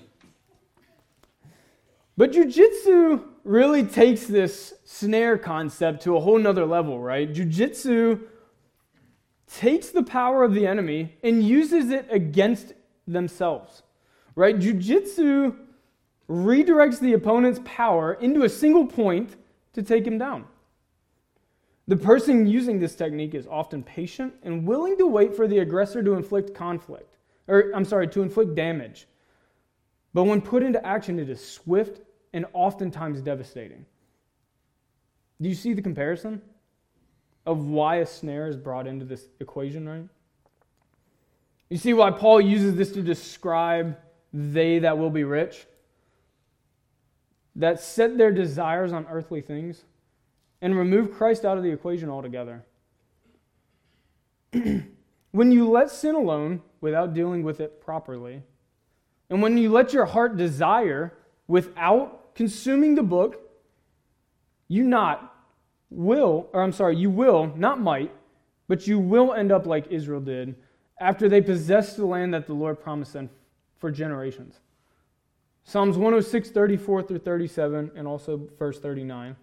[2.15, 7.33] But jujitsu really takes this snare concept to a whole nother level, right?
[7.33, 8.21] Jujitsu
[9.47, 12.73] takes the power of the enemy and uses it against
[13.07, 13.83] themselves,
[14.35, 14.59] right?
[14.59, 15.55] Jujitsu
[16.29, 19.35] redirects the opponent's power into a single point
[19.73, 20.45] to take him down.
[21.87, 26.03] The person using this technique is often patient and willing to wait for the aggressor
[26.03, 27.15] to inflict conflict,
[27.47, 29.07] or I'm sorry, to inflict damage.
[30.13, 32.01] But when put into action, it is swift
[32.33, 33.85] and oftentimes devastating.
[35.41, 36.41] Do you see the comparison
[37.45, 40.07] of why a snare is brought into this equation, right?
[41.69, 43.97] You see why Paul uses this to describe
[44.33, 45.65] they that will be rich?
[47.55, 49.83] That set their desires on earthly things
[50.61, 52.65] and remove Christ out of the equation altogether.
[55.31, 58.41] when you let sin alone without dealing with it properly,
[59.29, 61.13] and when you let your heart desire
[61.47, 63.41] without consuming the book,
[64.67, 65.33] you not
[65.89, 68.11] will, or I'm sorry, you will, not might,
[68.67, 70.55] but you will end up like Israel did
[70.99, 73.29] after they possessed the land that the Lord promised them
[73.79, 74.59] for generations.
[75.63, 79.35] Psalms 106, 34 through 37, and also verse 39.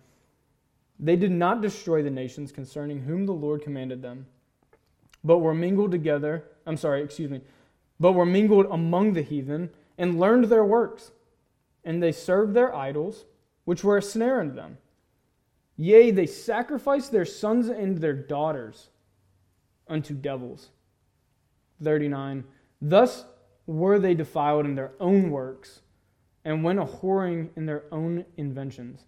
[0.99, 4.27] They did not destroy the nations concerning whom the Lord commanded them,
[5.23, 6.45] but were mingled together.
[6.67, 7.40] I'm sorry, excuse me,
[8.01, 11.11] but were mingled among the heathen and learned their works.
[11.85, 13.25] And they served their idols,
[13.64, 14.79] which were a snare unto them.
[15.77, 18.90] Yea, they sacrificed their sons and their daughters
[19.88, 20.70] unto devils.
[21.83, 22.44] 39.
[22.81, 23.25] Thus
[23.66, 25.81] were they defiled in their own works,
[26.44, 29.07] and went a whoring in their own inventions.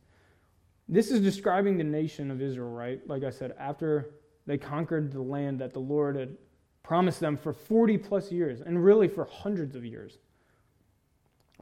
[0.88, 3.06] This is describing the nation of Israel, right?
[3.06, 4.14] Like I said, after
[4.46, 6.36] they conquered the land that the Lord had
[6.82, 10.18] promised them for 40 plus years, and really for hundreds of years.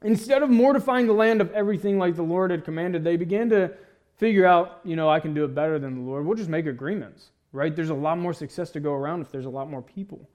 [0.05, 3.73] Instead of mortifying the land of everything like the Lord had commanded, they began to
[4.17, 6.25] figure out, you know, I can do it better than the Lord.
[6.25, 7.75] We'll just make agreements, right?
[7.75, 10.29] There's a lot more success to go around if there's a lot more people,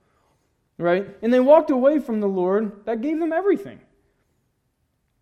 [0.76, 1.08] right?
[1.22, 3.80] And they walked away from the Lord that gave them everything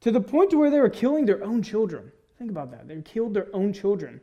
[0.01, 2.11] to the point to where they were killing their own children.
[2.39, 2.89] Think about that.
[2.89, 4.21] They killed their own children.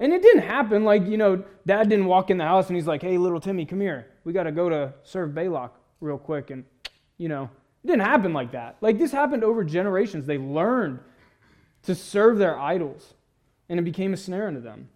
[0.00, 2.86] And it didn't happen like, you know, dad didn't walk in the house and he's
[2.86, 4.06] like, hey, little Timmy, come here.
[4.24, 6.50] We got to go to serve Balak real quick.
[6.50, 6.64] And,
[7.16, 7.50] you know,
[7.82, 8.76] it didn't happen like that.
[8.80, 10.26] Like this happened over generations.
[10.26, 11.00] They learned
[11.84, 13.14] to serve their idols,
[13.68, 14.88] and it became a snare unto them.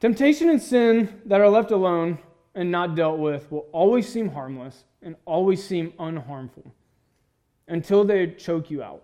[0.00, 2.18] Temptation and sin that are left alone
[2.54, 6.70] and not dealt with will always seem harmless and always seem unharmful
[7.66, 9.02] until they choke you out.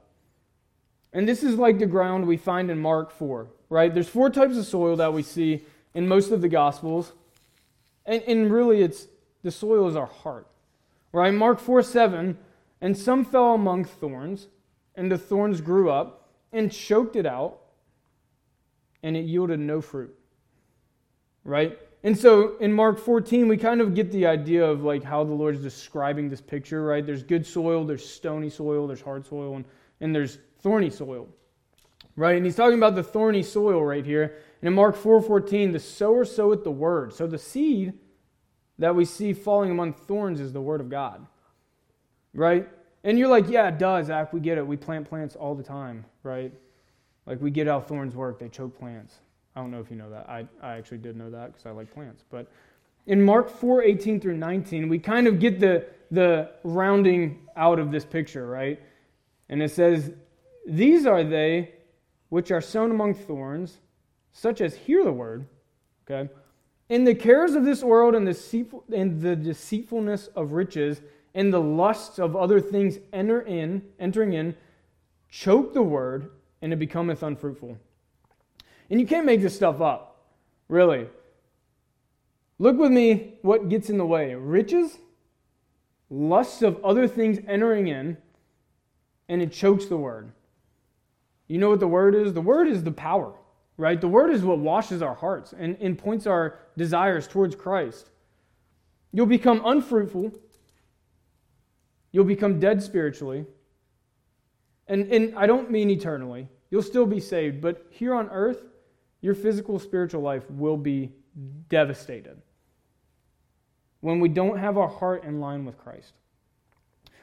[1.12, 3.92] And this is like the ground we find in Mark 4, right?
[3.92, 7.12] There's four types of soil that we see in most of the Gospels.
[8.04, 9.06] And, and really, it's
[9.42, 10.46] the soil is our heart,
[11.14, 11.32] right?
[11.32, 12.36] Mark 4 7,
[12.80, 14.48] and some fell among thorns,
[14.96, 17.60] and the thorns grew up and choked it out,
[19.02, 20.12] and it yielded no fruit,
[21.44, 21.78] right?
[22.02, 25.32] And so in Mark 14, we kind of get the idea of like how the
[25.32, 27.06] Lord is describing this picture, right?
[27.06, 29.64] There's good soil, there's stony soil, there's hard soil, and,
[30.00, 31.28] and there's thorny soil.
[32.16, 32.36] Right?
[32.36, 34.36] And he's talking about the thorny soil right here.
[34.60, 37.12] And in Mark 4:14, the sower soweth the word.
[37.12, 37.94] So the seed
[38.78, 41.26] that we see falling among thorns is the word of God.
[42.34, 42.68] Right?
[43.04, 44.32] And you're like, yeah, it does, Zach.
[44.32, 44.66] We get it.
[44.66, 46.52] We plant plants all the time, right?
[47.26, 48.38] Like we get how thorns work.
[48.38, 49.16] They choke plants.
[49.54, 50.28] I don't know if you know that.
[50.28, 52.24] I, I actually did know that because I like plants.
[52.28, 52.50] But
[53.06, 57.92] in Mark 4, 18 through 19, we kind of get the, the rounding out of
[57.92, 58.80] this picture, right?
[59.48, 60.12] And it says,
[60.66, 61.74] these are they
[62.30, 63.78] which are sown among thorns,
[64.32, 65.46] such as hear the word,
[66.04, 66.28] okay?
[66.88, 71.00] In the cares of this world and the, and the deceitfulness of riches
[71.34, 74.54] and the lusts of other things enter in, entering in,
[75.28, 76.30] choke the word,
[76.62, 77.78] and it becometh unfruitful.
[78.90, 80.24] And you can't make this stuff up,
[80.68, 81.08] really.
[82.58, 84.98] Look with me what gets in the way riches,
[86.08, 88.16] lusts of other things entering in,
[89.28, 90.30] and it chokes the word.
[91.48, 92.32] You know what the word is?
[92.32, 93.34] The word is the power,
[93.76, 94.00] right?
[94.00, 98.10] The word is what washes our hearts and, and points our desires towards Christ.
[99.12, 100.32] You'll become unfruitful.
[102.12, 103.44] You'll become dead spiritually.
[104.86, 106.48] And, and I don't mean eternally.
[106.70, 108.62] You'll still be saved, but here on earth,
[109.20, 111.12] your physical spiritual life will be
[111.68, 112.40] devastated
[114.00, 116.12] when we don't have our heart in line with Christ.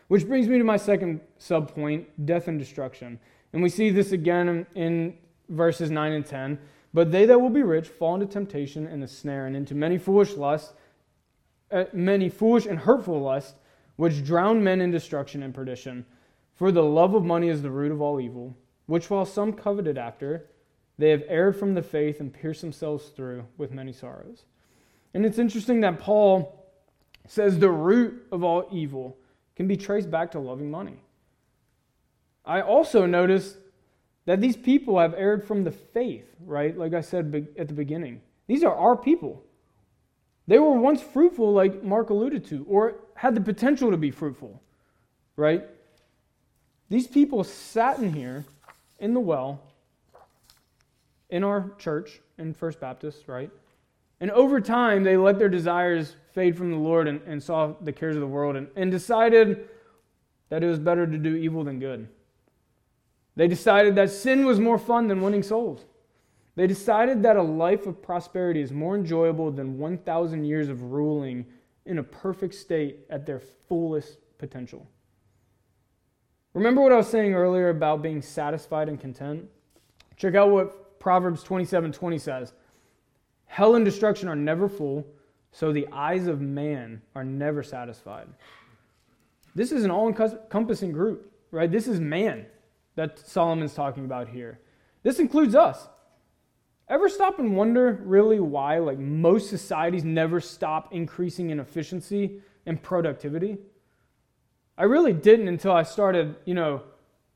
[0.08, 3.20] Which brings me to my second subpoint death and destruction.
[3.54, 5.18] And we see this again in
[5.52, 6.60] verses 9 and 10.
[6.94, 9.98] But they that will be rich fall into temptation and the snare, and into many
[9.98, 10.74] foolish lusts,
[11.72, 13.54] uh, many foolish and hurtful lusts,
[13.96, 16.06] which drown men in destruction and perdition.
[16.56, 19.98] For the love of money is the root of all evil, which while some coveted
[19.98, 20.48] after,
[20.98, 24.44] they have erred from the faith and pierced themselves through with many sorrows.
[25.14, 26.62] And it's interesting that Paul
[27.28, 29.18] says the root of all evil
[29.56, 31.04] can be traced back to loving money.
[32.46, 33.58] I also notice
[34.26, 36.78] that these people have erred from the faith, right?
[36.78, 38.22] Like I said at the beginning.
[38.48, 39.44] These are our people.
[40.48, 44.62] They were once fruitful, like Mark alluded to, or had the potential to be fruitful,
[45.36, 45.64] right?
[46.90, 48.46] These people sat in here
[49.00, 49.62] in the well
[51.30, 53.50] in our church in First Baptist, right?
[54.20, 57.92] And over time, they let their desires fade from the Lord and, and saw the
[57.92, 59.68] cares of the world and, and decided
[60.50, 62.08] that it was better to do evil than good.
[63.36, 65.86] They decided that sin was more fun than winning souls.
[66.56, 71.46] They decided that a life of prosperity is more enjoyable than 1,000 years of ruling
[71.86, 74.86] in a perfect state at their fullest potential.
[76.54, 79.48] Remember what I was saying earlier about being satisfied and content?
[80.18, 82.54] Check out what Proverbs 27 20 says
[83.46, 85.06] Hell and destruction are never full,
[85.52, 88.28] so the eyes of man are never satisfied.
[89.56, 91.72] This is an all encompassing group, right?
[91.72, 92.46] This is man
[93.02, 94.60] that Solomon's talking about here.
[95.02, 95.88] This includes us.
[96.88, 102.80] Ever stop and wonder really why like most societies never stop increasing in efficiency and
[102.80, 103.58] productivity?
[104.78, 106.84] I really didn't until I started, you know,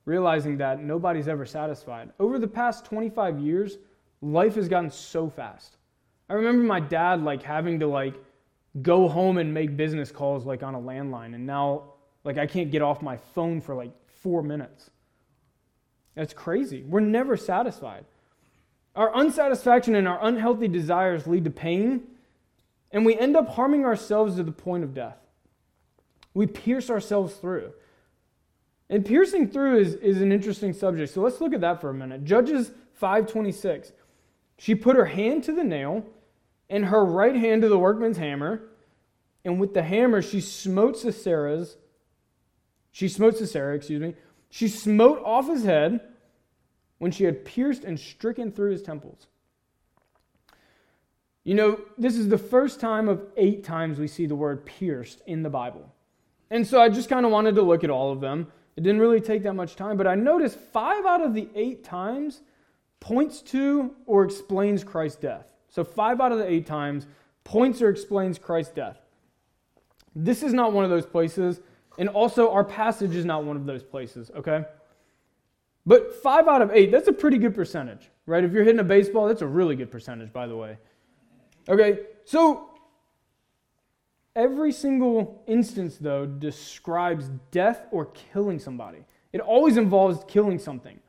[0.06, 2.12] realizing that nobody's ever satisfied.
[2.20, 3.80] Over the past 25 years,
[4.22, 5.78] life has gotten so fast.
[6.30, 8.14] I remember my dad like having to like
[8.84, 12.70] go home and make business calls like on a landline and now like I can't
[12.70, 14.92] get off my phone for like 4 minutes.
[16.16, 16.84] That's crazy.
[16.84, 18.06] We're never satisfied.
[18.96, 22.04] Our unsatisfaction and our unhealthy desires lead to pain,
[22.92, 25.18] and we end up harming ourselves to the point of death.
[26.34, 27.74] We pierce ourselves through.
[28.90, 31.14] And piercing through is, is an interesting subject.
[31.14, 32.24] So let's look at that for a minute.
[32.24, 33.92] Judges 526.
[34.58, 36.06] She put her hand to the nail
[36.70, 38.62] and her right hand to the workman's hammer,
[39.44, 41.78] and with the hammer she smote Sisera's
[42.96, 44.16] she smote Sisera, excuse me,
[44.56, 46.00] she smote off his head
[47.00, 49.28] when she had pierced and stricken through his temples.
[51.44, 55.22] You know, this is the first time of eight times we see the word pierced
[55.28, 55.94] in the Bible.
[56.50, 58.48] And so I just kind of wanted to look at all of them.
[58.78, 61.84] It didn't really take that much time, but I noticed five out of the eight
[61.84, 62.40] times
[63.02, 65.52] points to or explains Christ's death.
[65.68, 67.08] So five out of the eight times
[67.44, 69.00] points or explains Christ's death.
[70.16, 71.60] This is not one of those places.
[71.98, 74.66] And also, our passage is not one of those places, okay?
[75.86, 78.44] But five out of eight, that's a pretty good percentage, right?
[78.44, 80.78] If you're hitting a baseball, that's a really good percentage, by the way.
[81.70, 82.70] Okay, so
[84.36, 89.06] every single instance, though, describes death or killing somebody.
[89.32, 91.00] It always involves killing something.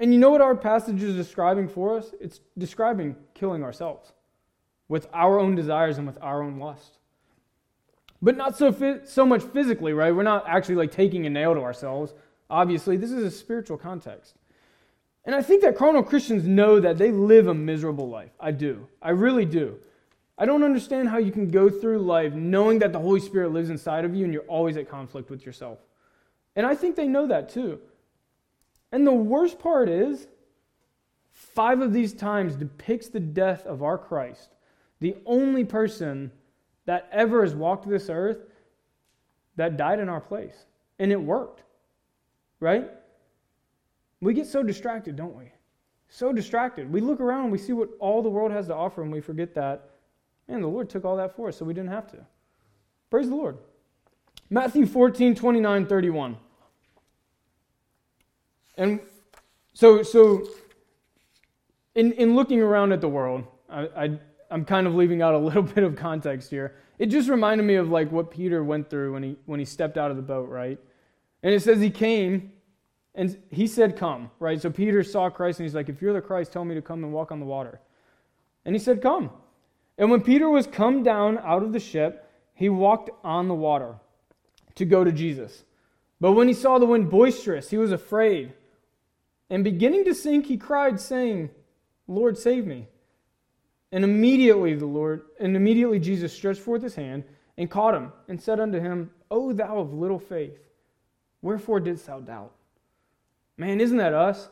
[0.00, 2.12] And you know what our passage is describing for us?
[2.20, 4.12] It's describing killing ourselves
[4.88, 6.98] with our own desires and with our own lust
[8.22, 10.14] but not so, so much physically, right?
[10.14, 12.14] We're not actually like taking a nail to ourselves.
[12.48, 14.36] Obviously, this is a spiritual context.
[15.24, 18.30] And I think that carnal Christians know that they live a miserable life.
[18.40, 18.86] I do.
[19.00, 19.78] I really do.
[20.38, 23.70] I don't understand how you can go through life knowing that the Holy Spirit lives
[23.70, 25.78] inside of you and you're always at conflict with yourself.
[26.56, 27.80] And I think they know that too.
[28.90, 30.26] And the worst part is,
[31.32, 34.50] five of these times depicts the death of our Christ,
[35.00, 36.30] the only person
[36.86, 38.38] that ever has walked this earth
[39.56, 40.66] that died in our place.
[40.98, 41.62] And it worked,
[42.60, 42.90] right?
[44.20, 45.52] We get so distracted, don't we?
[46.08, 46.92] So distracted.
[46.92, 49.54] We look around we see what all the world has to offer, and we forget
[49.54, 49.90] that,
[50.48, 52.18] man, the Lord took all that for us, so we didn't have to.
[53.10, 53.58] Praise the Lord.
[54.50, 56.36] Matthew 14, 29, 31.
[58.76, 59.00] And
[59.74, 60.46] so, so
[61.94, 64.18] in, in looking around at the world, I, I
[64.52, 66.76] I'm kind of leaving out a little bit of context here.
[66.98, 69.96] It just reminded me of like what Peter went through when he when he stepped
[69.96, 70.78] out of the boat, right?
[71.42, 72.52] And it says he came
[73.14, 74.60] and he said, Come, right?
[74.60, 77.02] So Peter saw Christ and he's like, If you're the Christ, tell me to come
[77.04, 77.80] and walk on the water.
[78.64, 79.30] And he said, Come.
[79.98, 83.96] And when Peter was come down out of the ship, he walked on the water
[84.76, 85.64] to go to Jesus.
[86.20, 88.52] But when he saw the wind boisterous, he was afraid.
[89.50, 91.50] And beginning to sink, he cried, saying,
[92.06, 92.86] Lord, save me.
[93.92, 97.24] And immediately the Lord, and immediately Jesus stretched forth his hand
[97.58, 100.58] and caught him and said unto him, O thou of little faith,
[101.42, 102.52] wherefore didst thou doubt?
[103.58, 104.48] Man, isn't that us?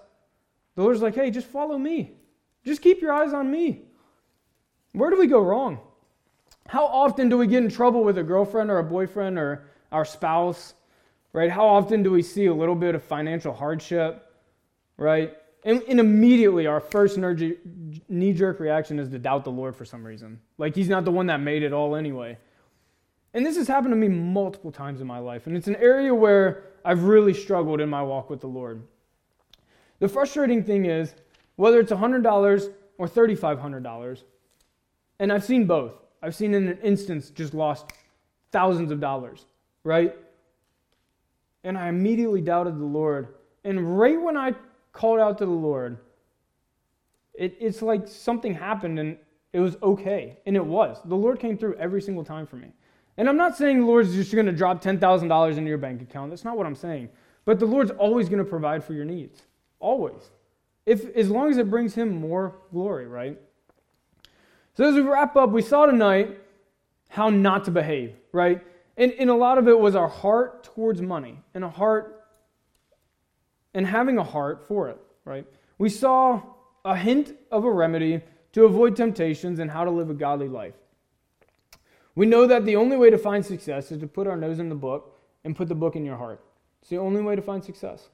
[0.75, 2.13] The Lord's like, hey, just follow me.
[2.65, 3.83] Just keep your eyes on me.
[4.93, 5.81] Where do we go wrong?
[6.69, 10.05] How often do we get in trouble with a girlfriend or a boyfriend or our
[10.05, 10.75] spouse?
[11.33, 11.51] Right?
[11.51, 14.33] How often do we see a little bit of financial hardship?
[14.97, 15.37] Right?
[15.65, 20.05] And, and immediately our first knee jerk reaction is to doubt the Lord for some
[20.05, 20.41] reason.
[20.57, 22.39] Like he's not the one that made it all anyway.
[23.35, 25.47] And this has happened to me multiple times in my life.
[25.47, 28.83] And it's an area where I've really struggled in my walk with the Lord.
[29.99, 31.15] The frustrating thing is,
[31.57, 34.23] whether it's $100 or $3,500,
[35.19, 35.93] and I've seen both.
[36.23, 37.93] I've seen in an instance just lost
[38.51, 39.45] thousands of dollars,
[39.85, 40.17] right?
[41.63, 43.35] And I immediately doubted the Lord.
[43.65, 44.55] And right when I
[44.93, 45.99] called out to the Lord,
[47.35, 49.17] it, it's like something happened and
[49.53, 50.39] it was okay.
[50.47, 50.99] And it was.
[51.05, 52.69] The Lord came through every single time for me.
[53.17, 56.31] And I'm not saying the Lord's just going to drop $10,000 into your bank account.
[56.31, 57.09] That's not what I'm saying.
[57.45, 59.43] But the Lord's always going to provide for your needs.
[59.79, 60.31] Always.
[60.87, 63.39] If, as long as it brings Him more glory, right?
[64.75, 66.39] So as we wrap up, we saw tonight
[67.09, 68.63] how not to behave, right?
[68.97, 72.20] And, and a lot of it was our heart towards money and a heart
[73.75, 75.47] and having a heart for it, right?
[75.79, 76.43] We saw
[76.85, 80.75] a hint of a remedy to avoid temptations and how to live a godly life.
[82.15, 84.69] We know that the only way to find success is to put our nose in
[84.69, 86.41] the book and put the book in your heart.
[86.81, 88.09] It's the only way to find success.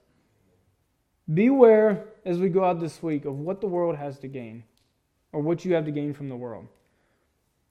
[1.33, 4.65] Beware as we go out this week of what the world has to gain
[5.33, 6.69] or what you have to gain from the world.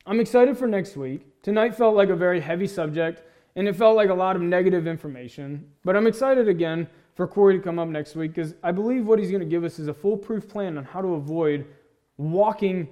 [0.06, 1.42] I'm excited for next week.
[1.42, 3.24] Tonight felt like a very heavy subject
[3.56, 7.58] and it felt like a lot of negative information, but I'm excited again for Corey
[7.58, 9.88] to come up next week because I believe what he's going to give us is
[9.88, 11.66] a foolproof plan on how to avoid
[12.18, 12.90] walking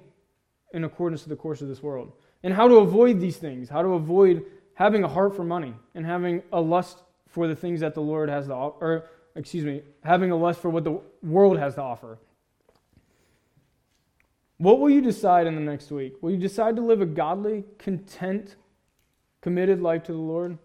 [0.72, 2.12] in accordance to the course of this world
[2.42, 4.44] and how to avoid these things, how to avoid
[4.74, 8.28] having a heart for money and having a lust for the things that the Lord
[8.28, 11.82] has to offer, or excuse me, having a lust for what the world has to
[11.82, 12.18] offer.
[14.58, 16.22] What will you decide in the next week?
[16.22, 18.56] Will you decide to live a godly, content,
[19.40, 20.58] committed life to the Lord?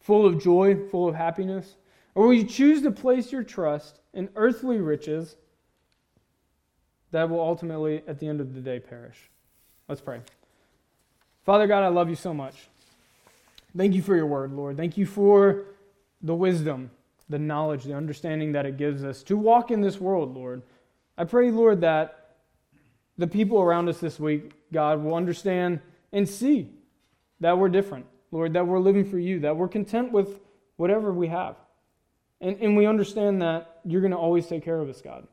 [0.00, 1.76] Full of joy, full of happiness?
[2.18, 5.36] Or will you choose to place your trust in earthly riches
[7.12, 9.30] that will ultimately, at the end of the day, perish?
[9.86, 10.22] Let's pray.
[11.44, 12.56] Father God, I love you so much.
[13.76, 14.76] Thank you for your word, Lord.
[14.76, 15.66] Thank you for
[16.20, 16.90] the wisdom,
[17.28, 20.62] the knowledge, the understanding that it gives us to walk in this world, Lord.
[21.16, 22.34] I pray, Lord, that
[23.16, 25.78] the people around us this week, God, will understand
[26.12, 26.68] and see
[27.38, 30.40] that we're different, Lord, that we're living for you, that we're content with
[30.78, 31.54] whatever we have.
[32.40, 35.26] And, and we understand that you're going to always take care of us, God.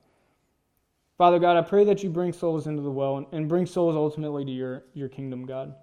[1.18, 3.96] Father God, I pray that you bring souls into the well and, and bring souls
[3.96, 5.76] ultimately to your, your kingdom, God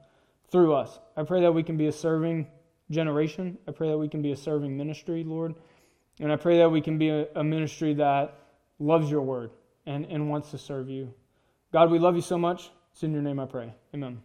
[0.53, 1.01] through us.
[1.17, 2.47] I pray that we can be a serving
[2.91, 3.57] generation.
[3.67, 5.55] I pray that we can be a serving ministry, Lord.
[6.21, 8.39] And I pray that we can be a, a ministry that
[8.79, 9.51] loves your word
[9.87, 11.13] and, and wants to serve you.
[11.73, 12.71] God, we love you so much.
[12.93, 13.73] It's in your name I pray.
[13.95, 14.21] Amen.